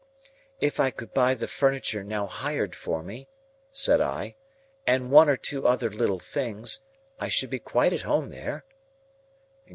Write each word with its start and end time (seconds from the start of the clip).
"If 0.59 0.79
I 0.79 0.89
could 0.89 1.13
buy 1.13 1.35
the 1.35 1.47
furniture 1.47 2.03
now 2.03 2.25
hired 2.25 2.73
for 2.73 3.03
me," 3.03 3.27
said 3.71 4.01
I, 4.01 4.35
"and 4.87 5.11
one 5.11 5.29
or 5.29 5.37
two 5.37 5.67
other 5.67 5.91
little 5.91 6.17
things, 6.17 6.79
I 7.19 7.27
should 7.27 7.51
be 7.51 7.59
quite 7.59 7.93
at 7.93 8.01
home 8.01 8.29
there." 8.31 8.65